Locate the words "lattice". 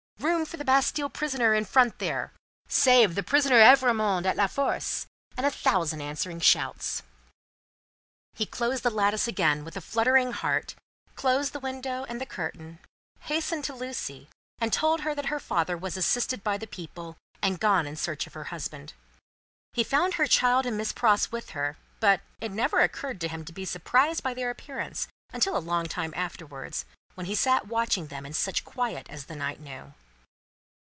8.91-9.27